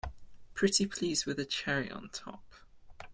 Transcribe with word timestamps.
Pretty 0.55 0.87
please 0.87 1.27
with 1.27 1.37
a 1.37 1.45
cherry 1.45 1.91
on 1.91 2.09
top! 2.09 2.43